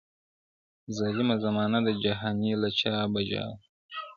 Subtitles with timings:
[0.97, 3.57] ظالمه زمانه ده جهاني له چا به ژاړو-